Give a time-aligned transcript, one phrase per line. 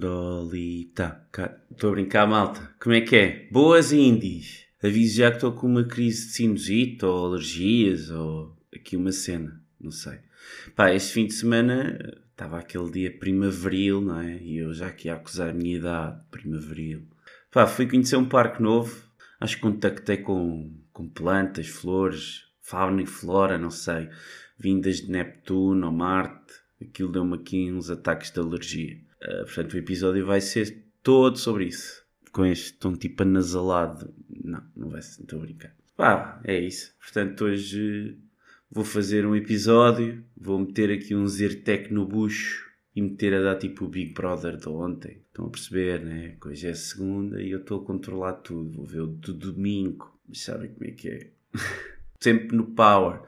[0.00, 1.28] Dolita.
[1.70, 2.74] Estou a brincar, malta.
[2.80, 3.48] Como é que é?
[3.52, 4.64] Boas indies.
[4.82, 9.62] Aviso já que estou com uma crise de sinusite ou alergias ou aqui uma cena.
[9.78, 10.18] Não sei.
[10.74, 11.98] Pá, este fim de semana
[12.30, 14.38] estava aquele dia primaveril, não é?
[14.38, 17.06] E eu já aqui a acusar a minha idade, primaveril.
[17.50, 19.04] Pá, fui conhecer um parque novo.
[19.38, 24.08] Acho que contactei com, com plantas, flores, fauna e flora, não sei.
[24.58, 26.54] Vindas de Neptuno ou Marte.
[26.80, 29.09] Aquilo deu-me aqui uns ataques de alergia.
[29.22, 32.04] Uh, portanto, o episódio vai ser todo sobre isso.
[32.32, 34.14] Com este tom tipo anasalado.
[34.28, 35.74] Não, não vai ser, estou a brincar.
[35.96, 36.94] Pá, é isso.
[36.98, 38.18] Portanto, hoje
[38.70, 40.24] vou fazer um episódio.
[40.36, 44.56] Vou meter aqui um Zirtec no bucho e meter a dar tipo o Big Brother
[44.56, 45.22] de ontem.
[45.28, 46.36] Estão a perceber, né?
[46.44, 48.76] Hoje é segunda e eu estou a controlar tudo.
[48.76, 50.18] Vou ver o do domingo.
[50.26, 51.30] Mas sabem como é que é?
[52.20, 53.22] Sempre no power.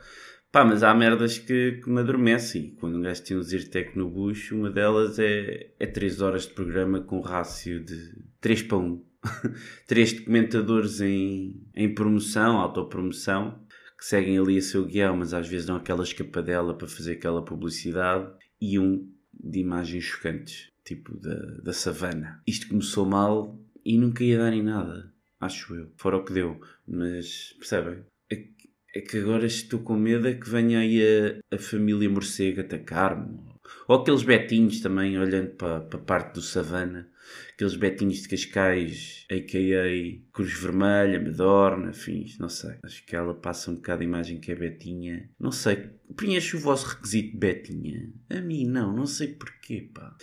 [0.52, 2.76] Pá, mas há merdas que, que me adormecem.
[2.78, 6.52] Quando um gajo tem um Zirtec no bucho, uma delas é, é 3 horas de
[6.52, 9.02] programa com rácio de 3 para 1.
[9.88, 13.64] 3 documentadores em, em promoção, autopromoção,
[13.98, 17.42] que seguem ali a seu guião, mas às vezes dão aquela escapadela para fazer aquela
[17.42, 18.30] publicidade.
[18.60, 22.42] E um de imagens chocantes, tipo da, da savana.
[22.46, 25.90] Isto começou mal e nunca ia dar em nada, acho eu.
[25.96, 26.60] Fora o que deu.
[26.86, 28.04] Mas, percebem?
[28.94, 33.38] É que agora estou com medo é que venha aí a, a família morcego atacar-me.
[33.88, 37.08] Ou aqueles betinhos também, olhando para, para a parte do savana.
[37.54, 40.32] Aqueles betinhos de Cascais, a.k.a.
[40.32, 42.74] Cruz Vermelha, Medorna, fins, não sei.
[42.82, 45.30] Acho que ela passa um bocado a imagem que é Betinha.
[45.40, 45.90] Não sei.
[46.14, 48.12] Preenche o vosso requisito Betinha.
[48.28, 50.14] A mim não, não sei porquê, pá.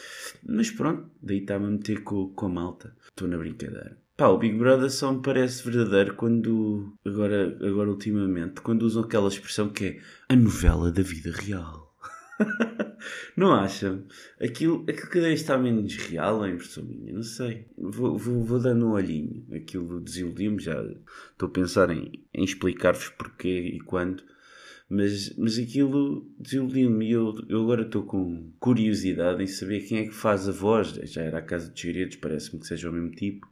[0.48, 2.95] Mas pronto, daí está-me a meter com, com a malta.
[3.08, 3.98] Estou na brincadeira.
[4.20, 9.30] Pá, o Big Brother só me parece verdadeiro quando, agora, agora ultimamente, quando usam aquela
[9.30, 11.95] expressão que é a novela da vida real.
[13.38, 14.03] não acham?
[14.42, 17.67] Aquilo, aquilo vez está menos real, é impressão minha, não sei.
[17.78, 19.48] Vou, vou, vou dando um olhinho.
[19.53, 20.83] Aquilo desiludiu-me, já
[21.32, 24.22] estou a pensar em, em explicar-vos porquê e quando.
[24.89, 30.08] Mas, mas aquilo desiludiu-me e eu, eu agora estou com curiosidade em saber quem é
[30.08, 30.89] que faz a voz.
[31.04, 33.48] Já era a Casa de Segredos, parece-me que seja o mesmo tipo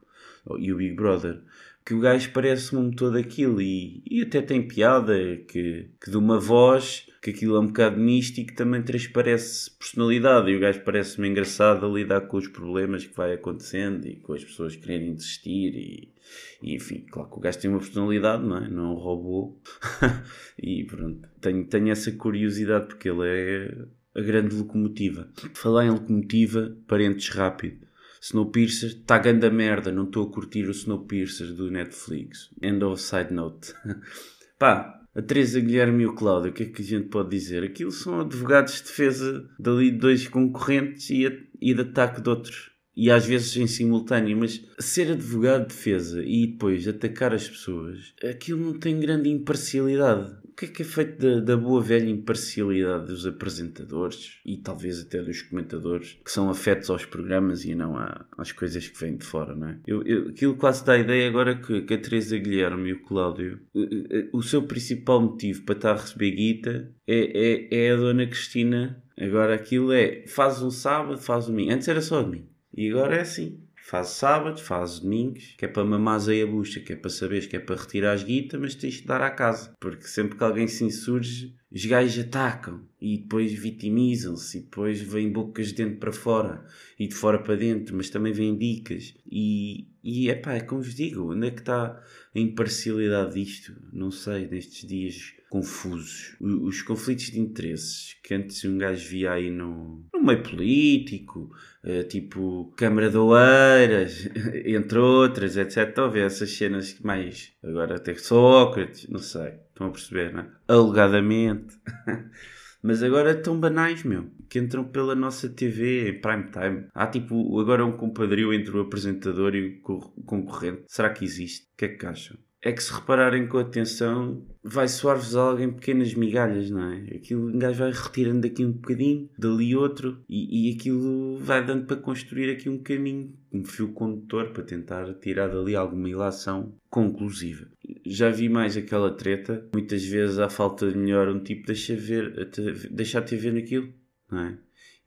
[0.60, 1.42] e o Big Brother,
[1.88, 5.16] que o gajo parece-me um motor daquilo e, e até tem piada
[5.48, 10.58] que, que de uma voz, que aquilo é um bocado místico, também transparece personalidade e
[10.58, 14.44] o gajo parece-me engraçado a lidar com os problemas que vai acontecendo e com as
[14.44, 16.14] pessoas quererem desistir e,
[16.62, 18.70] e enfim, claro que o gajo tem uma personalidade, não é?
[18.70, 19.58] Não é um robô
[20.62, 25.30] e pronto, tenho, tenho essa curiosidade porque ele é a grande locomotiva.
[25.54, 27.87] Falar em locomotiva, parentes rápido.
[28.22, 32.50] Snowpiercer está ganda merda, não estou a curtir o Snowpiercer do Netflix.
[32.62, 33.74] End of side note.
[34.60, 37.64] Pá, a Teresa Guilherme e o Cláudio, o que é que a gente pode dizer?
[37.64, 41.26] Aquilo são advogados de defesa dali de dois concorrentes e,
[41.62, 42.72] e de ataque de outros.
[42.96, 48.14] E às vezes em simultâneo, mas ser advogado de defesa e depois atacar as pessoas,
[48.24, 53.06] aquilo não tem grande imparcialidade que é que é feito da, da, boa velha imparcialidade
[53.06, 57.96] dos apresentadores e talvez até dos comentadores que são afetos aos programas e não
[58.36, 59.80] às coisas que vêm de fora, não é?
[59.86, 63.04] Eu, eu, aquilo quase dá a ideia agora que, que a Teresa Guilherme e o
[63.04, 67.86] Cláudio, o, eh, eh, o seu principal motivo para estar a receber guita é, é,
[67.86, 69.04] é a Dona Cristina.
[69.16, 71.72] Agora aquilo é, faz um sábado, faz um domingo.
[71.72, 72.50] Antes era só domingo.
[72.76, 73.67] E agora é assim.
[73.90, 77.46] Faz sábados, faz domingos, que é para mamar aí a bucha, que é para saberes
[77.46, 79.74] que é para retirar as guitas, mas tens de dar à casa.
[79.80, 85.32] Porque sempre que alguém se insurge, os gajos atacam e depois vitimizam-se e depois vêm
[85.32, 86.66] bocas de dentro para fora
[87.00, 89.16] e de fora para dentro, mas também vêm dicas.
[89.26, 92.04] E, e epá, é como vos digo, onde é que está
[92.36, 93.74] a imparcialidade disto?
[93.94, 96.36] Não sei, nestes dias confusos.
[96.40, 101.52] Os conflitos de interesses que antes um gajo via aí no, no meio político,
[101.84, 104.30] uh, tipo Câmara de Oeiras,
[104.66, 105.94] entre outras, etc.
[105.94, 107.54] Talvez essas cenas mais.
[107.64, 109.54] Agora até Sócrates, não sei.
[109.70, 110.52] Estão a perceber, não é?
[110.68, 111.76] Alegadamente.
[112.82, 114.30] Mas agora estão banais, meu.
[114.50, 116.88] Que entram pela nossa TV em prime time.
[116.94, 120.84] Há tipo, agora um compadrio entre o apresentador e o concorrente.
[120.88, 121.66] Será que existe?
[121.66, 122.38] O que é que acham?
[122.62, 127.16] É que se repararem com atenção, vai soar-vos algo em pequenas migalhas, não é?
[127.16, 131.86] Aquilo um gajo vai retirando daqui um bocadinho, dali outro, e, e aquilo vai dando
[131.86, 137.68] para construir aqui um caminho, um fio condutor para tentar tirar dali alguma ilação conclusiva.
[138.06, 142.50] Já vi mais aquela treta, muitas vezes à falta de melhor um tipo deixa ver,
[142.92, 143.94] deixar te ver naquilo,
[144.32, 144.58] não é?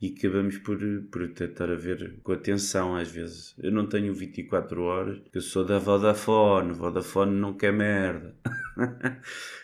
[0.00, 0.78] E acabamos por,
[1.10, 3.54] por tentar a ver com atenção às vezes.
[3.58, 8.34] Eu não tenho 24 horas, eu sou da Vodafone, Vodafone não quer merda.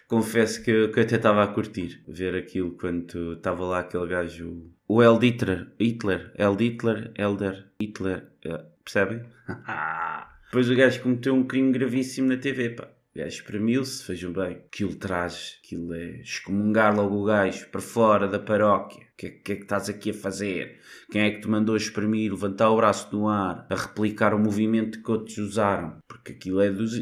[0.06, 4.71] Confesso que que eu até estava a curtir ver aquilo quando estava lá aquele gajo,
[4.87, 9.23] o El Hitler, Hitler, El Hitler, Elder, Hitler, eh, percebem?
[10.47, 12.88] Depois o gajo cometeu um crime gravíssimo na TV, pá.
[13.16, 14.58] Gajo espremiu-se, vejam bem.
[14.66, 19.02] Aquilo traz, aquilo é excomungar logo o gajo para fora da paróquia.
[19.02, 20.78] O que, é, que é que estás aqui a fazer?
[21.10, 25.02] Quem é que te mandou exprimir, levantar o braço no ar, a replicar o movimento
[25.02, 25.96] que outros usaram?
[26.06, 26.92] Porque aquilo é, dos,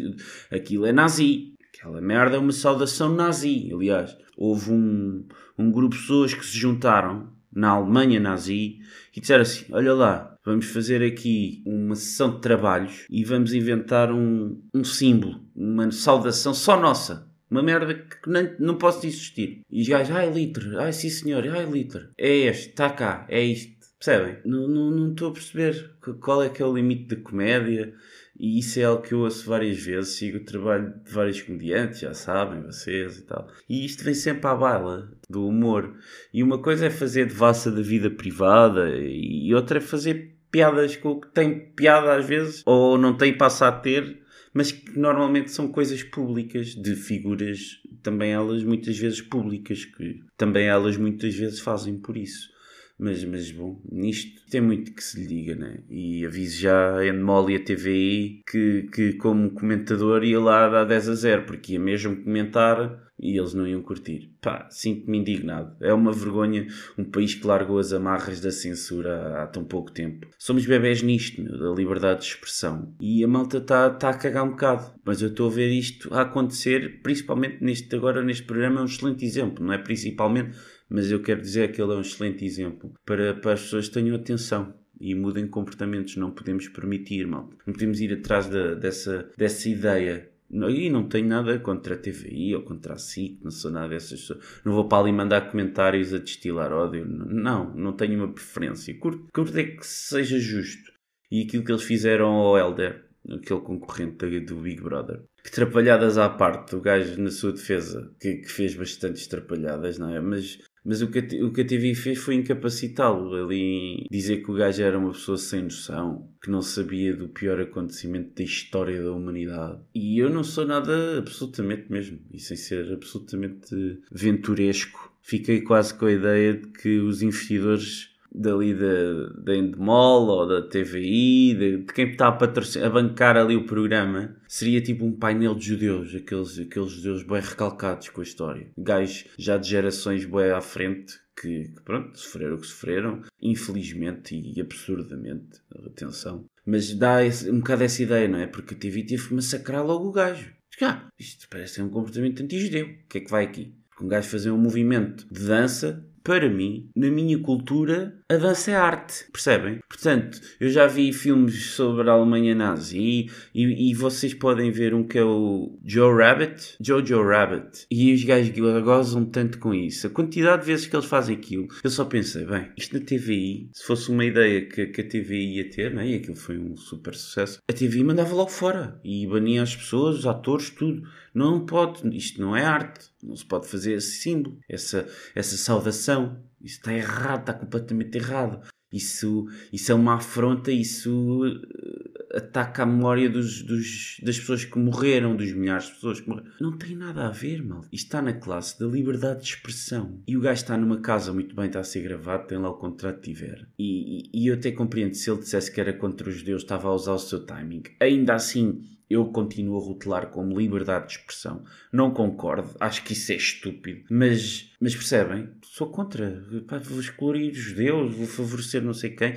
[0.52, 1.54] aquilo é nazi.
[1.76, 3.68] Aquela merda é uma saudação nazi.
[3.74, 5.26] Aliás, houve um,
[5.58, 8.78] um grupo de pessoas que se juntaram na Alemanha nazi
[9.16, 14.12] e disseram assim: Olha lá, vamos fazer aqui uma sessão de trabalhos e vamos inventar
[14.12, 17.32] um, um símbolo, uma saudação só nossa.
[17.50, 19.60] Uma merda que nem, não posso existir.
[19.70, 22.08] E os gajos, ai litro, ai sim senhor, ai litro.
[22.18, 23.74] É este, está cá, é isto.
[23.96, 24.38] Percebem?
[24.44, 27.94] Não, não, não estou a perceber qual é que é o limite da comédia
[28.38, 32.00] e isso é algo que eu ouço várias vezes, sigo o trabalho de vários comediantes,
[32.00, 33.48] já sabem, vocês e tal.
[33.68, 35.96] E isto vem sempre à baila do humor.
[36.32, 41.08] E uma coisa é fazer devassa da vida privada e outra é fazer piadas com
[41.08, 44.20] o que tem piada às vezes, ou não tem passa a ter,
[44.52, 50.68] mas que normalmente são coisas públicas, de figuras, também elas muitas vezes públicas, que também
[50.68, 52.53] elas muitas vezes fazem por isso.
[52.98, 55.78] Mas, mas bom, nisto tem muito que se lhe diga, né?
[55.90, 60.84] E aviso já a Endemol e a TVI que, que, como comentador, ia lá dar
[60.84, 64.32] 10 a 0, porque ia mesmo comentar e eles não iam curtir.
[64.40, 65.76] Pá, sinto-me indignado.
[65.80, 66.66] É uma vergonha
[66.98, 70.26] um país que largou as amarras da censura há tão pouco tempo.
[70.38, 72.94] Somos bebés nisto, meu, da liberdade de expressão.
[73.00, 74.92] E a malta está tá a cagar um bocado.
[75.04, 78.86] Mas eu estou a ver isto a acontecer, principalmente neste agora, neste programa, é um
[78.86, 79.78] excelente exemplo, não é?
[79.78, 80.56] Principalmente
[80.88, 84.16] mas eu quero dizer que ele é um excelente exemplo para, para as pessoas tenham
[84.16, 86.16] atenção e mudem comportamentos.
[86.16, 87.50] Não podemos permitir, mal.
[87.66, 90.30] Não podemos ir atrás da, dessa, dessa ideia.
[90.50, 94.20] E não tenho nada contra a TVI ou contra a SIC, não sou nada dessas
[94.20, 94.60] pessoas.
[94.64, 97.04] Não vou para ali mandar comentários a destilar ódio.
[97.06, 98.96] Não, não tenho uma preferência.
[98.98, 100.92] Curto, curto é que seja justo.
[101.30, 106.28] E aquilo que eles fizeram ao Elder, aquele concorrente do Big Brother, que trapalhadas à
[106.28, 110.20] parte, o gajo na sua defesa, que, que fez bastantes trapalhadas, não é?
[110.20, 114.54] Mas mas o que, o que a TV fez foi incapacitá-lo ali, dizer que o
[114.54, 119.12] gajo era uma pessoa sem noção, que não sabia do pior acontecimento da história da
[119.12, 119.80] humanidade.
[119.94, 125.12] E eu não sou nada absolutamente mesmo, e sem ser absolutamente venturesco.
[125.22, 130.62] Fiquei quase com a ideia de que os investidores dali da, da Endemol ou da
[130.62, 135.54] TVI, de, de quem está a, a bancar ali o programa, seria tipo um painel
[135.54, 138.66] de judeus, aqueles, aqueles judeus bem recalcados com a história.
[138.76, 144.34] Gajos já de gerações bem à frente que, que, pronto, sofreram o que sofreram, infelizmente
[144.34, 146.44] e absurdamente, atenção.
[146.66, 148.46] Mas dá esse, um bocado essa ideia, não é?
[148.46, 150.52] Porque a TV teve que massacrar logo o gajo.
[150.82, 152.86] Ah, isto parece um comportamento anti-judeu.
[152.86, 153.74] O que é que vai aqui?
[154.00, 158.74] Um gajo fazer um movimento de dança para mim, na minha cultura, a dança é
[158.74, 159.78] arte, percebem?
[159.86, 165.04] Portanto, eu já vi filmes sobre a Alemanha nazi e, e, vocês podem ver um
[165.04, 170.06] que é o Joe Rabbit, Jojo Rabbit, e os gajos gozam tanto com isso.
[170.06, 173.68] A quantidade de vezes que eles fazem aquilo, eu só pensei, bem, isto na TVI,
[173.72, 176.74] se fosse uma ideia que, que a TVI ia ter, né, e aquilo foi um
[176.74, 181.02] super sucesso, a TVI mandava logo fora e bania as pessoas, os atores, tudo.
[181.34, 186.40] Não pode, isto não é arte, não se pode fazer esse símbolo, essa, essa saudação.
[186.62, 188.60] Isso está errado, está completamente errado.
[188.94, 194.78] Isso, isso é uma afronta, isso eh, ataca a memória dos, dos, das pessoas que
[194.78, 196.52] morreram, dos milhares de pessoas que morreram.
[196.60, 197.80] Não tem nada a ver, mal.
[197.92, 200.22] Isto está na classe da liberdade de expressão.
[200.28, 202.78] E o gajo está numa casa muito bem, está a ser gravado, tem lá o
[202.78, 203.66] contrato que tiver.
[203.76, 206.88] E, e, e eu até compreendo se ele dissesse que era contra os judeus, estava
[206.88, 207.82] a usar o seu timing.
[208.00, 211.64] Ainda assim, eu continuo a rotular como liberdade de expressão.
[211.92, 214.04] Não concordo, acho que isso é estúpido.
[214.10, 215.50] Mas, mas percebem?
[215.62, 216.42] Sou contra.
[216.66, 219.34] Pá, vou excluir os judeus, vou favorecer não sei quem.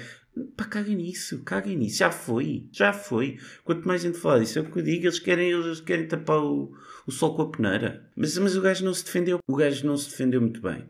[0.58, 2.00] Pá, caguem nisso, caguem nisso.
[2.00, 3.38] Já foi, já foi.
[3.64, 5.06] Quanto mais gente falar disso, é o que eu digo.
[5.06, 8.10] Eles querem, eles querem tapar o, o sol com a peneira.
[8.16, 9.40] Mas, mas o gajo não se defendeu.
[9.48, 10.84] O gajo não se defendeu muito bem.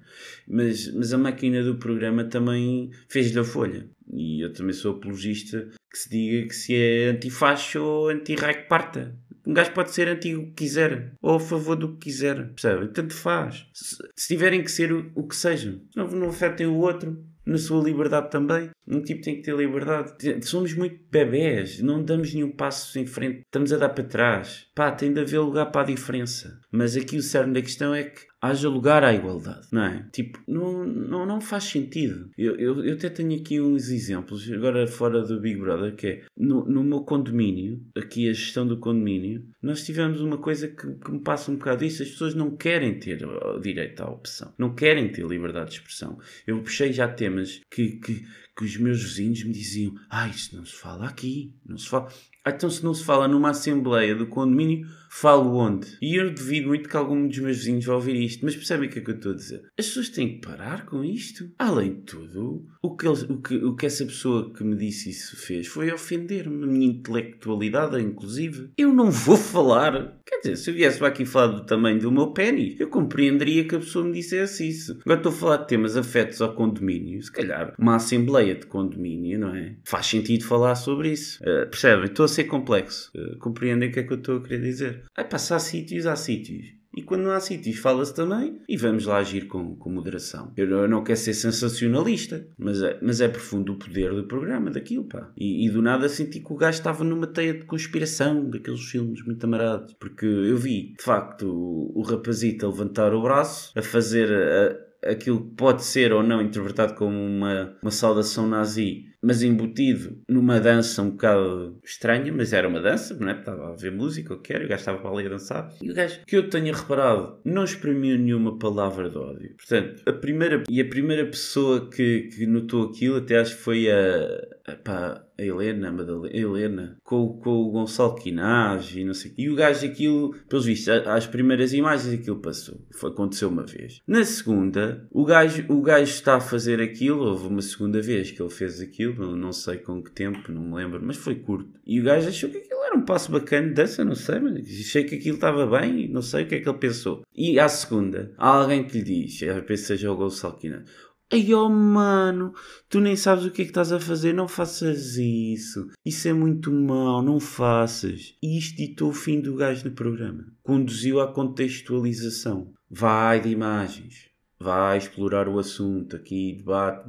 [0.48, 3.90] Mas, mas a máquina do programa também fez-lhe a folha.
[4.14, 9.14] E eu também sou apologista que se diga que se é antifacho ou anti-raio parta.
[9.46, 12.90] Um gajo pode ser antigo o que quiser, ou a favor do que quiser, percebem?
[12.90, 13.66] Tanto faz.
[13.74, 17.18] Se, se tiverem que ser o, o que sejam, não, não afetem o outro.
[17.48, 18.70] Na sua liberdade também.
[18.86, 20.46] Um tipo tem que ter liberdade.
[20.46, 24.67] Somos muito bebés, não damos nenhum passo em frente, estamos a dar para trás.
[24.78, 26.62] Pá, tem de haver lugar para a diferença.
[26.72, 30.08] Mas aqui o cerne da questão é que haja lugar à igualdade, não é?
[30.14, 32.30] Tipo, não, não, não faz sentido.
[32.38, 36.26] Eu, eu, eu até tenho aqui uns exemplos, agora fora do Big Brother, que é
[36.38, 41.12] no, no meu condomínio, aqui a gestão do condomínio, nós tivemos uma coisa que, que
[41.12, 43.20] me passa um bocado isso, as pessoas não querem ter
[43.60, 46.20] direito à opção, não querem ter liberdade de expressão.
[46.46, 48.24] Eu puxei já temas que, que,
[48.56, 52.10] que os meus vizinhos me diziam, ah, isto não se fala aqui, não se fala...
[52.50, 54.88] Então se não se fala numa assembleia do condomínio,
[55.22, 55.98] falo onde?
[56.02, 58.92] E eu devido muito que algum dos meus vizinhos vá ouvir isto, mas percebem o
[58.92, 59.64] que é que eu estou a dizer?
[59.78, 61.50] As pessoas têm que parar com isto.
[61.58, 65.10] Além de tudo, o que, eles, o que, o que essa pessoa que me disse
[65.10, 68.70] isso fez foi ofender-me, a minha intelectualidade, inclusive.
[68.78, 70.18] Eu não vou falar.
[70.26, 73.76] Quer dizer, se eu viesse aqui falar do tamanho do meu pênis, eu compreenderia que
[73.76, 75.00] a pessoa me dissesse isso.
[75.04, 79.40] Agora estou a falar de temas afetos ao condomínio, se calhar uma assembleia de condomínio,
[79.40, 79.76] não é?
[79.84, 81.40] Faz sentido falar sobre isso.
[81.42, 82.06] Uh, percebem?
[82.06, 83.10] Estou a ser complexo.
[83.16, 85.07] Uh, compreendem o que é que eu estou a querer dizer?
[85.30, 86.78] Passar há sítios, há sítios.
[86.98, 90.52] E quando não há sítios, fala-se também e vamos lá agir com, com moderação.
[90.58, 94.72] Eu, eu, não quero ser sensacionalista, mas é, mas é profundo o poder do programa,
[94.72, 95.32] daquilo, pá.
[95.38, 99.24] E, e do nada senti que o gajo estava numa teia de conspiração daqueles filmes
[99.24, 99.94] muito amarados.
[100.00, 104.87] Porque eu vi, de facto, o, o rapazito a levantar o braço, a fazer a,
[105.04, 110.60] aquilo que pode ser ou não interpretado como uma, uma saudação nazi mas embutido numa
[110.60, 113.38] dança um bocado estranha, mas era uma dança, não é?
[113.38, 115.70] Estava a ver música, o que era, o gajo estava para ali a dançar.
[115.82, 119.56] E o gajo, que eu tenha reparado, não exprimiu nenhuma palavra de ódio.
[119.58, 123.92] Portanto, a primeira, e a primeira pessoa que, que notou aquilo, até acho que foi
[123.92, 129.04] a, a, pá, a Helena, a Madalena, a Helena, com, com o Gonçalo Quinaz e
[129.04, 132.86] não sei E o gajo aquilo, pelos vistos, às primeiras imagens aquilo passou.
[132.92, 134.02] Foi, aconteceu uma vez.
[134.06, 138.42] Na segunda, o gajo, o gajo está a fazer aquilo, houve uma segunda vez que
[138.42, 141.80] ele fez aquilo, não sei com que tempo, não me lembro, mas foi curto.
[141.86, 144.58] E o gajo achou que aquilo era um passo bacana de dança, não sei, mas
[144.58, 147.24] achei que aquilo estava bem e não sei o que é que ele pensou.
[147.36, 150.84] E à segunda, há alguém que lhe diz, a que seja o Gonçalo Quinaz,
[151.30, 152.54] Ai oh mano,
[152.88, 155.90] tu nem sabes o que é que estás a fazer, não faças isso.
[156.06, 158.34] Isso é muito mau, não faças.
[158.42, 160.48] E isto ditou o fim do gajo no programa.
[160.64, 162.74] Conduziu à contextualização.
[162.90, 164.30] Vai de imagens.
[164.58, 167.06] Vai explorar o assunto aqui, debate,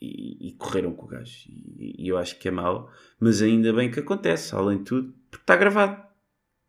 [0.00, 1.48] e, e, correram com o gajo.
[1.48, 5.14] E, e eu acho que é mau, mas ainda bem que acontece, além de tudo,
[5.30, 6.02] porque está gravado.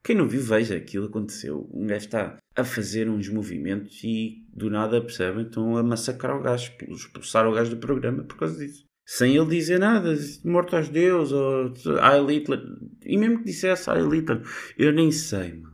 [0.03, 1.69] Quem não viu, veja, aquilo aconteceu.
[1.73, 6.41] Um gajo está a fazer uns movimentos e do nada percebem, estão a massacrar o
[6.41, 8.85] gajo, expulsar o gajo do programa por causa disso.
[9.05, 10.15] Sem ele dizer nada,
[10.45, 12.61] morto aos deus, ou I Hitler.
[13.03, 14.41] E mesmo que dissesse I Hitler,
[14.77, 15.71] eu nem sei, mano.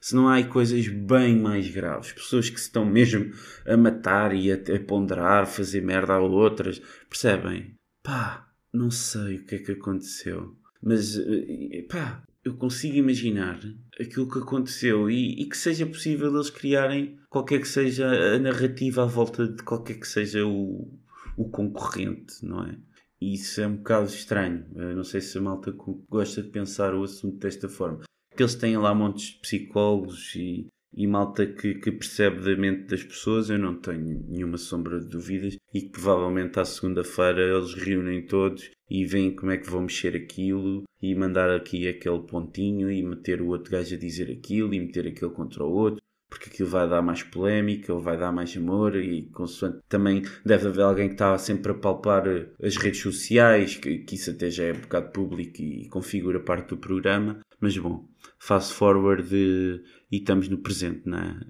[0.00, 3.30] Se não há coisas bem mais graves, pessoas que se estão mesmo
[3.66, 7.76] a matar e a, a ponderar, fazer merda a outras, percebem?
[8.02, 10.56] Pá, não sei o que é que aconteceu.
[10.82, 13.60] Mas, eh, pá, eu consigo imaginar
[14.00, 19.04] aquilo que aconteceu e, e, que seja possível eles criarem qualquer que seja a narrativa
[19.04, 20.92] à volta de qualquer que seja o,
[21.36, 22.76] o concorrente, não é?
[23.20, 24.66] E isso é um bocado estranho.
[24.74, 25.72] Eu não sei se a malta
[26.10, 28.00] gosta de pensar o assunto desta forma.
[28.36, 32.84] Que eles têm lá montes de psicólogos e, e malta que, que percebe da mente
[32.84, 37.74] das pessoas, eu não tenho nenhuma sombra de dúvidas, e que provavelmente à segunda-feira eles
[37.74, 42.90] reúnem todos e veem como é que vão mexer aquilo e mandar aqui aquele pontinho
[42.90, 46.48] e meter o outro gajo a dizer aquilo e meter aquele contra o outro porque
[46.48, 50.82] aquilo vai dar mais polémica ou vai dar mais amor e consoante também deve haver
[50.82, 52.24] alguém que está sempre a palpar
[52.62, 56.70] as redes sociais, que, que isso até já é um bocado público e configura parte
[56.70, 58.08] do programa, mas bom,
[58.42, 59.80] fast forward e
[60.10, 61.40] estamos no presente, não é?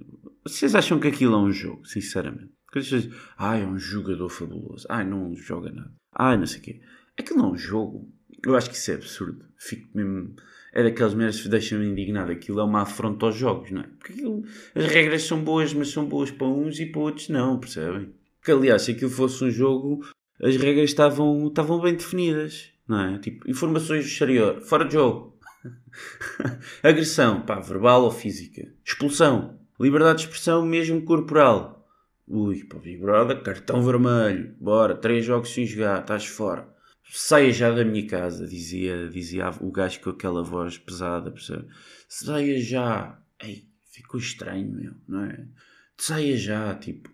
[0.44, 2.50] Vocês acham que aquilo é um jogo, sinceramente?
[2.66, 6.60] Porque vocês dizem, ah, é um jogador fabuloso, ah, não joga nada, ah, não sei
[6.60, 6.80] o quê.
[7.18, 8.12] Aquilo não é um jogo.
[8.44, 9.44] Eu acho que isso é absurdo.
[9.56, 10.34] Fico mesmo.
[10.74, 12.32] É daquelas merdas que deixam-me indignado.
[12.32, 13.86] Aquilo é uma afronta aos jogos, não é?
[13.98, 14.44] Porque aquilo,
[14.74, 18.12] as regras são boas, mas são boas para uns e para outros não, percebem?
[18.38, 20.04] Porque aliás, se aquilo fosse um jogo,
[20.42, 23.18] as regras estavam, estavam bem definidas, não é?
[23.18, 25.31] Tipo, informações do exterior, fora de jogo.
[26.82, 28.72] Agressão, pá, verbal ou física.
[28.84, 29.58] Expulsão.
[29.80, 31.88] Liberdade de expressão, mesmo corporal.
[32.26, 34.54] Ui, pá, Big Brother, cartão vermelho.
[34.60, 36.72] Bora, três jogos sem jogar, estás fora
[37.14, 41.66] saia já da minha casa, dizia, dizia o gajo com aquela voz pesada, percebe?
[42.08, 43.20] Saia já.
[43.42, 45.46] Ei, ficou estranho, meu, não é?
[45.96, 47.12] Saia já, tipo.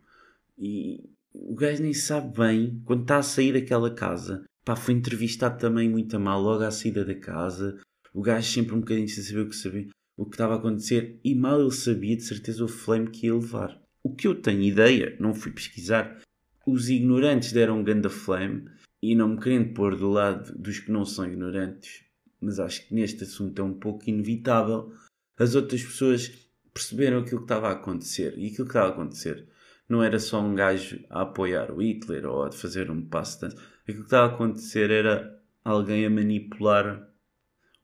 [0.57, 5.59] E o gajo nem sabe bem, quando está a sair daquela casa, pá, foi entrevistado
[5.59, 7.81] também muito a mal logo à saída da casa.
[8.15, 11.21] O gajo sempre um bocadinho sem saber o que sabia, o que estava a acontecer,
[11.23, 13.81] e mal ele sabia de certeza o flame que ia levar.
[14.03, 16.21] O que eu tenho ideia, não fui pesquisar,
[16.67, 18.69] os ignorantes deram um ganda flame
[19.03, 22.05] e não me querendo pôr do lado dos que não são ignorantes,
[22.41, 24.93] mas acho que neste assunto é um pouco inevitável,
[25.39, 28.35] as outras pessoas perceberam aquilo que estava a acontecer.
[28.37, 29.49] E aquilo que estava a acontecer
[29.89, 33.55] não era só um gajo a apoiar o Hitler ou a fazer um passo de
[33.83, 37.09] Aquilo que estava a acontecer era alguém a manipular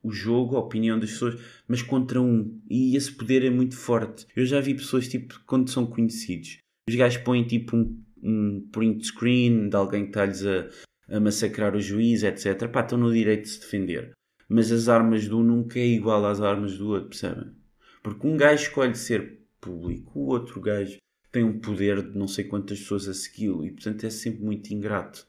[0.05, 2.61] o jogo, a opinião das pessoas, mas contra um.
[2.69, 4.27] E esse poder é muito forte.
[4.37, 6.59] Eu já vi pessoas, tipo, quando são conhecidos,
[6.89, 10.69] os gajos põem tipo um, um print screen de alguém que está-lhes a,
[11.09, 12.69] a massacrar o juiz, etc.
[12.69, 14.13] Pá, estão no direito de se defender.
[14.47, 17.51] Mas as armas de um nunca é igual às armas do outro, percebem?
[18.03, 20.99] Porque um gajo escolhe ser público, o outro gajo
[21.33, 24.73] tem um poder de não sei quantas pessoas a segui-lo e, portanto, é sempre muito
[24.73, 25.27] ingrato.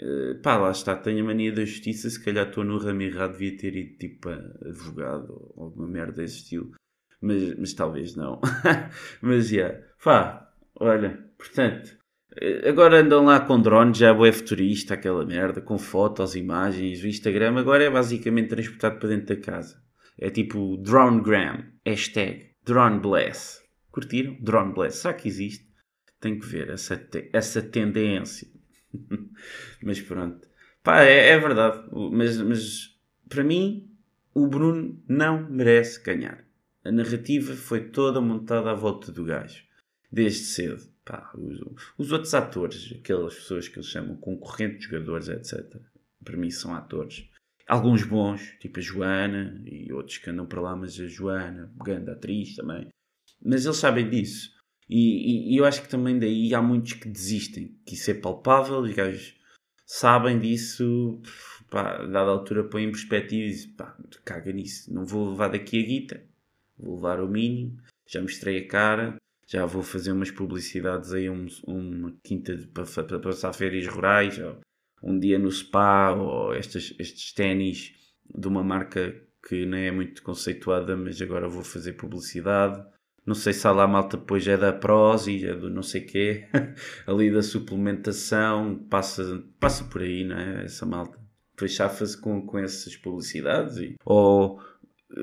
[0.00, 2.10] Uh, pá, lá está, tenho a mania da justiça.
[2.10, 6.38] Se calhar estou no ramo errado, devia ter ido tipo advogado ou alguma merda desse
[6.38, 6.72] estilo,
[7.20, 8.40] mas, mas talvez não.
[9.22, 9.84] mas já, yeah.
[10.02, 11.96] pá, olha, portanto,
[12.40, 17.02] eh, agora andam lá com drones, já é futurista, aquela merda, com fotos, imagens.
[17.02, 19.82] O Instagram agora é basicamente transportado para dentro da casa.
[20.18, 23.60] É tipo DroneGram, hashtag DroneBless.
[23.90, 24.36] Curtiram?
[24.40, 24.98] DroneBless.
[24.98, 25.66] Será que existe?
[26.20, 27.00] Tem que ver essa,
[27.32, 28.48] essa tendência.
[29.82, 30.48] mas pronto.
[30.82, 31.88] Pá, é, é verdade.
[32.12, 32.96] Mas, mas
[33.28, 33.90] para mim,
[34.34, 36.44] o Bruno não merece ganhar.
[36.84, 39.64] A narrativa foi toda montada à volta do gajo.
[40.10, 40.82] Desde cedo.
[41.04, 41.60] Pá, os,
[41.98, 45.80] os, outros atores, aquelas pessoas que eles chamam concorrentes jogadores, etc.
[46.24, 47.28] Para mim são atores.
[47.66, 52.10] Alguns bons, tipo a Joana e outros que andam para lá, mas a Joana, grande
[52.10, 52.88] atriz também.
[53.44, 54.50] Mas eles sabem disso.
[54.88, 58.14] E, e, e, eu acho que também daí há muitos que desistem, que isso é
[58.14, 59.34] palpável, os gajos
[59.84, 61.20] sabem disso,
[61.68, 65.80] pá, dada altura põem em perspectiva e dizem, pá, caga nisso, não vou levar daqui
[65.80, 66.24] a guita,
[66.78, 69.16] vou levar o mínimo, já mostrei a cara,
[69.46, 74.60] já vou fazer umas publicidades aí, um, uma quinta para, passar férias rurais, ou
[75.02, 77.92] um dia no spa, ou estes, estes ténis
[78.32, 79.14] de uma marca
[79.48, 82.84] que nem é muito conceituada, mas agora vou fazer publicidade
[83.26, 86.46] não sei se há lá malta depois é da Prozis, é do não sei quê,
[87.06, 90.64] ali da suplementação, passa, passa por aí, não é?
[90.64, 91.18] Essa malta.
[91.50, 93.78] Depois chafa-se com, com essas publicidades.
[93.78, 94.60] E, ou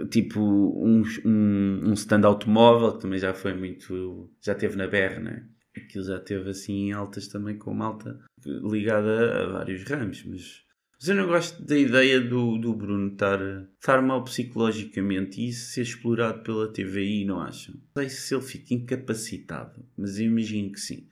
[0.10, 4.30] tipo um, um, um stand automóvel que também já foi muito.
[4.42, 5.44] já teve na BR, não é?
[5.78, 10.63] Aquilo já teve assim altas também com malta ligada a vários ramos, mas
[11.04, 13.38] mas eu não gosto da ideia do, do Bruno estar,
[13.78, 17.76] estar mal psicologicamente e isso ser explorado pela TVI, não acham?
[17.94, 21.06] Não sei se ele fica incapacitado, mas eu imagino que sim.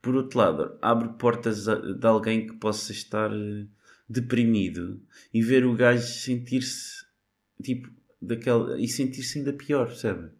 [0.00, 3.66] Por outro lado, abre portas de alguém que possa estar eh,
[4.08, 5.02] deprimido
[5.32, 7.04] e ver o gajo sentir-se
[7.62, 7.90] tipo
[8.22, 10.30] daquela e sentir-se ainda pior, percebe?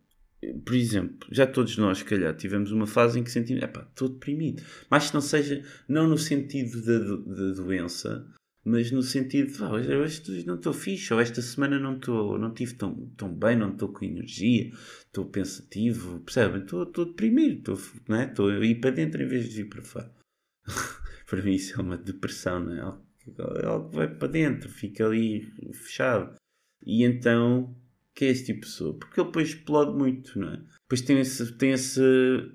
[0.64, 4.08] Por exemplo, já todos nós, se calhar, tivemos uma fase em que sentimos, epá, estou
[4.08, 4.62] deprimido.
[4.88, 8.26] Mas não seja, não no sentido da doença,
[8.64, 12.52] mas no sentido de, ah, hoje não estou fixe, ou esta semana não estou, não
[12.54, 14.72] tive tão, tão bem, não estou com energia,
[15.04, 16.62] estou pensativo, percebem?
[16.62, 18.24] Estou, deprimido, estou, é?
[18.24, 20.10] estou a ir para dentro em vez de ir para fora.
[21.28, 22.80] para mim isso é uma depressão, não é?
[22.80, 23.04] Algo,
[23.64, 26.34] algo vai para dentro, fica ali fechado.
[26.86, 27.76] E então,
[28.14, 28.98] que é este tipo de pessoa?
[28.98, 30.62] Porque ele depois explode muito, não é?
[30.84, 32.00] Depois tem esse, tem esse,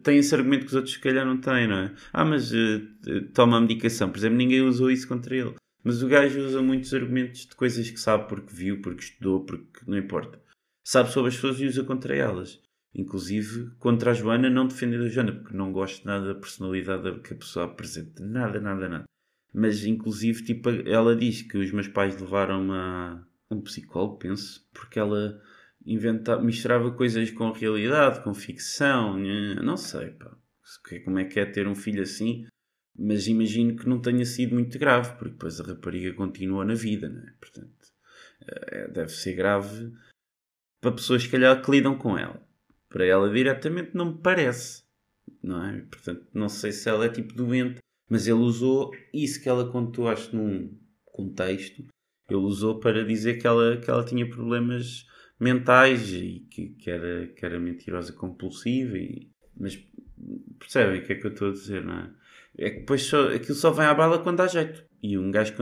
[0.04, 1.96] tem esse argumento que os outros se calhar não têm, não é?
[2.14, 4.10] Ah, mas uh, toma a medicação.
[4.10, 5.54] Por exemplo, ninguém usou isso contra ele.
[5.84, 9.82] Mas o gajo usa muitos argumentos de coisas que sabe porque viu, porque estudou, porque
[9.88, 10.42] não importa.
[10.84, 12.62] Sabe sobre as pessoas e usa contra elas.
[12.94, 17.34] Inclusive contra a Joana, não defendendo a Joana, porque não gosto nada da personalidade que
[17.34, 18.26] a pessoa apresenta.
[18.26, 19.06] Nada, nada, nada.
[19.54, 25.00] Mas inclusive, tipo, ela diz que os meus pais levaram a um psicólogo, penso, porque
[25.00, 25.42] ela
[25.86, 29.18] inventava, misturava coisas com realidade, com ficção.
[29.64, 30.36] Não sei, pá.
[31.04, 32.46] Como é que é ter um filho assim?
[33.00, 37.08] Mas imagino que não tenha sido muito grave, porque depois a rapariga continua na vida,
[37.08, 37.34] não é?
[37.40, 37.88] Portanto,
[38.46, 39.94] eh, deve ser grave
[40.82, 42.42] para pessoas, se calhar, que lidam com ela.
[42.90, 44.84] Para ela diretamente não me parece,
[45.42, 45.82] não é?
[45.82, 50.10] Portanto, não sei se ela é tipo doente, mas ele usou isso que ela contou,
[50.10, 51.86] acho, num contexto,
[52.30, 55.06] ele usou para dizer que ela, que ela tinha problemas
[55.40, 59.78] mentais e que, que, era, que era mentirosa compulsiva, e, mas
[60.58, 62.19] percebem o que é que eu estou a dizer, não é?
[62.60, 64.84] É que depois só, aquilo só vem à bala quando dá jeito.
[65.02, 65.54] E um gajo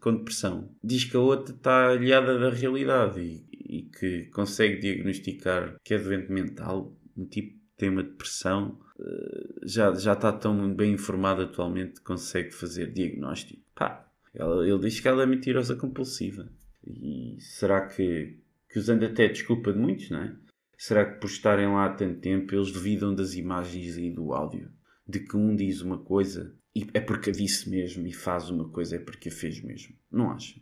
[0.00, 5.76] com depressão diz que a outra está aliada da realidade e, e, que consegue diagnosticar
[5.84, 10.74] que é doente mental, um tipo que tem uma depressão, eh, já, já está tão
[10.74, 13.62] bem informado atualmente que consegue fazer diagnóstico.
[13.74, 16.48] Pá, ela, ele diz que ela é mentirosa compulsiva.
[16.86, 18.38] E será que,
[18.70, 20.34] que usando até desculpa de muitos, não é?
[20.78, 24.70] Será que por estarem lá há tanto tempo eles duvidam das imagens e do áudio?
[25.10, 28.68] De que um diz uma coisa e é porque a disse mesmo e faz uma
[28.68, 29.94] coisa, é porque a fez mesmo.
[30.10, 30.60] Não acha?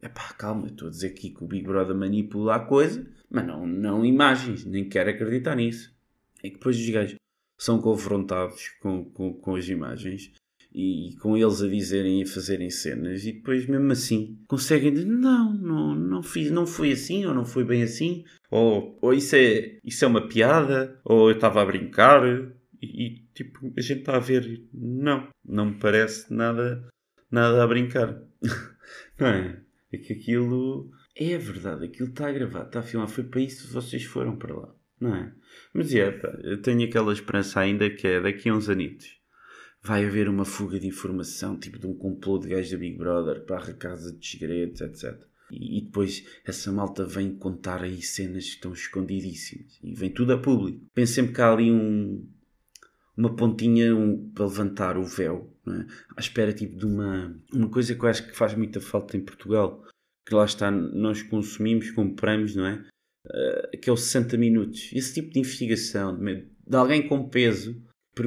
[0.00, 3.46] É pá, calma, estou a dizer aqui que o Big Brother manipula a coisa, mas
[3.46, 5.94] não, não imagens, nem quero acreditar nisso.
[6.42, 7.16] É que depois os gajos
[7.58, 10.32] são confrontados com, com, com as imagens
[10.74, 15.06] e com eles a dizerem e a fazerem cenas e depois mesmo assim conseguem dizer
[15.06, 19.34] não, não, não fiz, não foi assim ou não foi bem assim ou, ou isso,
[19.36, 22.22] é, isso é uma piada ou eu estava a brincar
[22.94, 26.88] e, tipo a gente está a ver não, não me parece nada
[27.30, 28.22] nada a brincar
[29.18, 29.62] não é?
[29.92, 33.66] É que aquilo é verdade, aquilo está a gravar, está a filmar, foi para isso
[33.66, 35.32] que vocês foram para lá, não é?
[35.72, 39.16] Mas é, pá, eu tenho aquela esperança ainda que é daqui a uns anitos
[39.86, 43.44] vai haver uma fuga de informação, tipo de um complô de gajos da Big Brother
[43.44, 45.16] para a casa de segredos, etc.
[45.50, 50.32] E, e, depois essa malta vem contar aí cenas que estão escondidíssimas e vem tudo
[50.32, 50.84] a público.
[50.92, 52.28] Penso sempre que há ali um,
[53.16, 55.86] uma pontinha um, para levantar o véu, é?
[56.16, 59.20] à espera tipo de uma, uma coisa que eu acho que faz muita falta em
[59.20, 59.82] Portugal,
[60.26, 62.84] que lá está, nós consumimos, compramos, não é?
[63.26, 64.90] Uh, que é o 60 minutos.
[64.92, 67.80] Esse tipo de investigação, de, de alguém com peso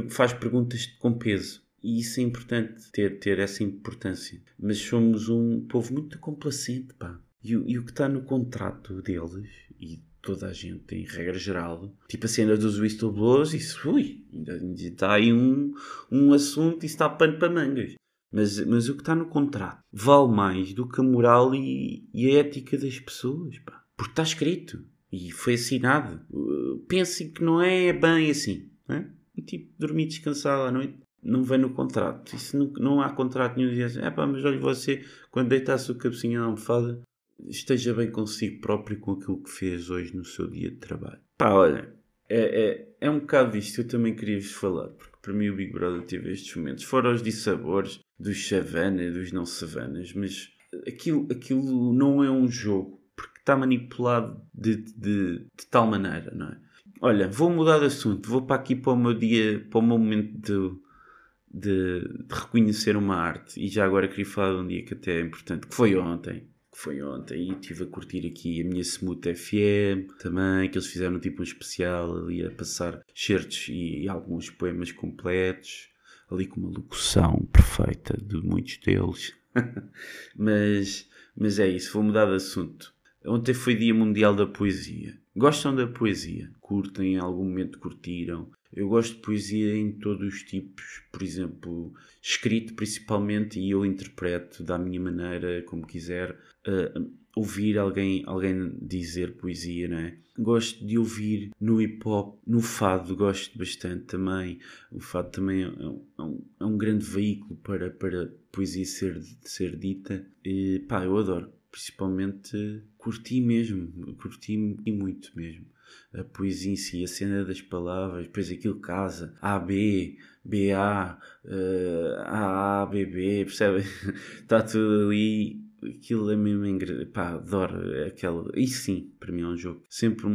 [0.09, 1.63] faz perguntas com peso.
[1.81, 4.41] E isso é importante, ter, ter essa importância.
[4.57, 7.19] Mas somos um povo muito complacente, pá.
[7.43, 9.49] E, e o que está no contrato deles,
[9.79, 14.57] e toda a gente, em regra geral, tipo a cena dos whistleblowers, isso, ui, ainda,
[14.75, 15.73] está aí um,
[16.11, 17.95] um assunto e está pano para mangas.
[18.31, 22.29] Mas, mas o que está no contrato vale mais do que a moral e, e
[22.29, 23.83] a ética das pessoas, pá.
[23.97, 26.21] Porque está escrito e foi assinado.
[26.29, 29.05] Uh, pensem que não é bem assim, é?
[29.35, 32.35] e tipo, dormir descansado à noite não vem no contrato.
[32.35, 35.77] Isso não, não há contrato nenhum assim, é pá, mas olha você, quando deitar a
[35.77, 37.01] sua cabecinha na almofada,
[37.47, 41.19] esteja bem consigo próprio com aquilo que fez hoje no seu dia de trabalho.
[41.37, 41.93] Pá, olha,
[42.27, 45.49] é, é, é um bocado disto que eu também queria vos falar, porque para mim
[45.49, 50.49] o Big Brother teve estes momentos, fora os dissabores, dos savana, dos não savanas, mas
[50.87, 56.47] aquilo, aquilo não é um jogo, porque está manipulado de, de, de tal maneira, não
[56.47, 56.57] é?
[57.01, 59.97] Olha, vou mudar de assunto, vou para aqui para o meu dia, para o meu
[59.97, 63.63] momento de, de, de, reconhecer uma arte.
[63.63, 66.45] E já agora queria falar de um dia que até é importante, que foi ontem.
[66.71, 70.87] Que foi ontem, e estive a curtir aqui a minha Smooth FM também, que eles
[70.87, 75.89] fizeram tipo um especial ali a passar certos e, e alguns poemas completos,
[76.29, 79.33] ali com uma locução perfeita de muitos deles.
[80.37, 82.93] mas, mas é isso, vou mudar de assunto.
[83.25, 85.19] Ontem foi Dia Mundial da Poesia.
[85.35, 86.49] Gostam da poesia?
[86.59, 87.13] Curtem?
[87.13, 88.49] Em algum momento curtiram?
[88.71, 94.63] Eu gosto de poesia em todos os tipos, por exemplo, escrito principalmente e eu interpreto
[94.63, 100.17] da minha maneira, como quiser, uh, ouvir alguém, alguém dizer poesia, não é?
[100.37, 104.59] Gosto de ouvir no hip hop, no fado, gosto bastante também.
[104.91, 109.75] O fado também é, é um, é um grande veículo para, para poesia ser, ser
[109.75, 110.25] dita.
[110.43, 115.65] E pá, eu adoro principalmente curti mesmo, curti muito mesmo.
[116.13, 122.85] A poesia em si, a cena das palavras, depois aquilo casa, AB, BA, uh, AA,
[122.87, 123.83] BB, percebe?
[124.41, 127.07] Está tudo ali, aquilo é mesmo engraçado.
[127.07, 128.51] Pá, adoro aquela.
[128.55, 129.83] E sim, para mim é um jogo.
[129.89, 130.25] Sempre.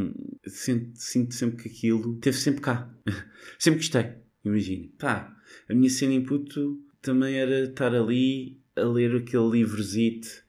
[0.47, 2.95] Sinto, sinto sempre que aquilo teve sempre cá.
[3.59, 4.13] sempre gostei,
[4.45, 4.89] imagina.
[4.99, 5.37] Pá,
[5.69, 6.55] a minha cena input
[7.01, 10.44] também era estar ali a ler aquele livrozito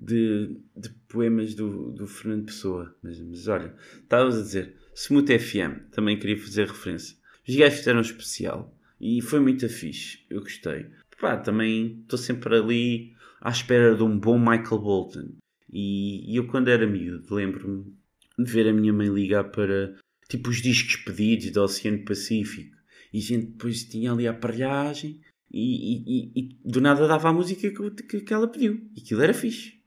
[0.00, 2.96] de, de poemas do, do Fernando Pessoa.
[3.02, 7.16] Mas, mas olha, estavas a dizer, Smooth FM, também queria fazer referência.
[7.46, 10.86] Os gajos fizeram especial e foi muito fixe, eu gostei.
[11.20, 15.28] Pá, também estou sempre ali à espera de um bom Michael Bolton.
[15.70, 17.94] E, e eu, quando era miúdo, lembro-me
[18.38, 19.94] de ver a minha mãe ligar para
[20.28, 22.74] tipo os discos pedidos do Oceano Pacífico.
[23.12, 25.20] E a gente depois tinha ali a aparelhagem
[25.52, 28.80] e, e, e, do nada dava a música que, que, ela pediu.
[28.96, 29.79] E aquilo era fixe.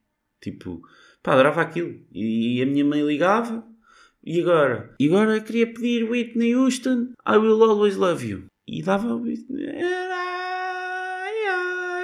[0.44, 0.82] Tipo,
[1.24, 1.98] pá, adorava aquilo.
[2.12, 3.66] E a minha mãe ligava.
[4.22, 4.94] E agora?
[5.00, 8.46] E agora queria pedir Whitney Houston, I Will Always Love You.
[8.68, 9.64] E dava Whitney.
[9.66, 10.08] I,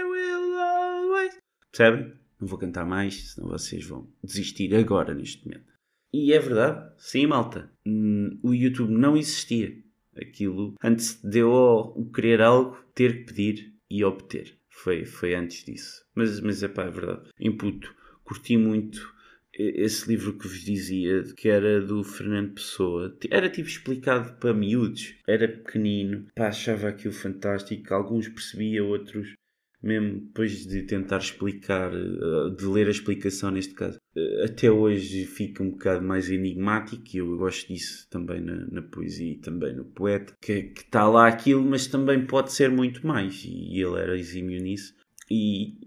[0.06, 1.38] will always.
[1.70, 2.14] Percebem?
[2.40, 5.74] Não vou cantar mais, senão vocês vão desistir agora neste momento.
[6.14, 7.70] E é verdade, sim, malta.
[7.86, 9.78] Hum, o YouTube não existia.
[10.16, 14.58] Aquilo, antes de eu querer algo, ter que pedir e obter.
[14.70, 16.06] Foi, foi antes disso.
[16.16, 17.30] Mas, mas é pá, é verdade.
[17.40, 17.99] Imputo
[18.30, 19.18] curti muito
[19.52, 23.18] esse livro que vos dizia, que era do Fernando Pessoa.
[23.30, 25.16] Era tipo explicado para miúdos.
[25.28, 26.28] Era pequenino.
[26.36, 27.94] Pá, achava aquilo fantástico.
[27.94, 29.34] Alguns percebia, outros
[29.82, 35.26] mesmo depois de tentar explicar, eh, de ler a explicação neste caso, eh, até hoje
[35.26, 39.74] fica um bocado mais enigmático e eu gosto disso também na, na poesia e também
[39.74, 44.18] no poeta, que está lá aquilo, mas também pode ser muito mais e ele era
[44.18, 44.94] exímio nisso
[45.32, 45.78] e,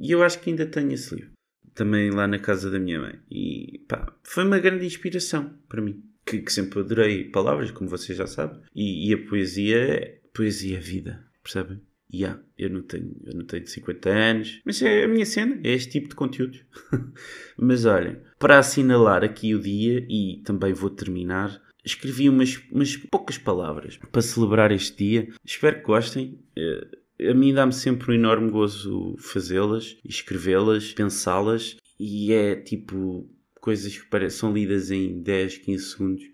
[0.00, 1.31] e eu acho que ainda tenho esse livro.
[1.74, 3.18] Também lá na casa da minha mãe.
[3.30, 6.02] E pá, foi uma grande inspiração para mim.
[6.24, 8.60] Que, que sempre adorei palavras, como vocês já sabem.
[8.74, 11.80] E, e a poesia, poesia é vida, percebem?
[12.12, 15.72] yeah, eu não tenho, eu não tenho 50 anos, mas é a minha cena, é
[15.72, 16.58] este tipo de conteúdo.
[17.56, 23.38] mas olhem, para assinalar aqui o dia e também vou terminar, escrevi umas, umas poucas
[23.38, 25.28] palavras para celebrar este dia.
[25.44, 26.38] Espero que gostem.
[26.56, 26.86] Eh,
[27.28, 33.28] a mim dá-me sempre um enorme gozo fazê-las, escrevê-las, pensá-las e é tipo
[33.60, 36.24] coisas que são lidas em 10, 15 segundos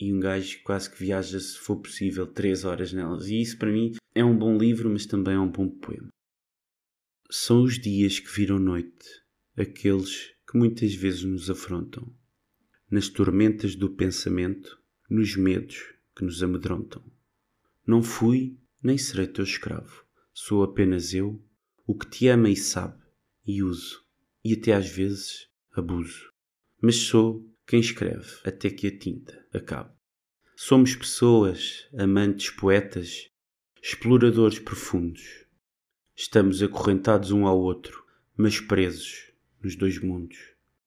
[0.00, 3.28] e um gajo quase que viaja, se for possível, 3 horas nelas.
[3.28, 6.08] E isso para mim é um bom livro, mas também é um bom poema.
[7.30, 9.06] São os dias que viram noite,
[9.56, 12.10] aqueles que muitas vezes nos afrontam,
[12.90, 14.78] nas tormentas do pensamento,
[15.10, 17.02] nos medos que nos amedrontam.
[17.86, 20.04] Não fui nem serei teu escravo,
[20.40, 21.42] sou apenas eu,
[21.84, 23.02] o que te ama e sabe,
[23.44, 24.04] e uso,
[24.44, 26.32] e até às vezes abuso.
[26.80, 29.90] Mas sou quem escreve até que a tinta acabe.
[30.54, 33.28] Somos pessoas, amantes, poetas,
[33.82, 35.44] exploradores profundos.
[36.14, 38.04] Estamos acorrentados um ao outro,
[38.36, 40.38] mas presos nos dois mundos.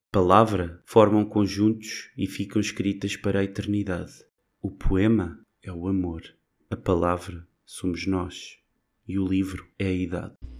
[0.09, 4.13] Palavra formam conjuntos e ficam escritas para a eternidade.
[4.61, 6.23] O poema é o amor,
[6.69, 8.60] a palavra somos nós
[9.07, 10.50] e o livro é a idade.